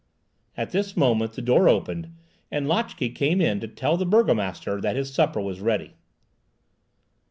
At 0.57 0.71
this 0.71 0.97
moment 0.97 1.33
the 1.33 1.43
door 1.43 1.69
opened, 1.69 2.09
and 2.49 2.65
Lotchè 2.65 3.13
came 3.13 3.39
in 3.39 3.59
to 3.59 3.67
tell 3.67 3.97
the 3.97 4.05
burgomaster 4.07 4.81
that 4.81 4.95
his 4.95 5.13
supper 5.13 5.39
was 5.39 5.59
ready. 5.61 5.93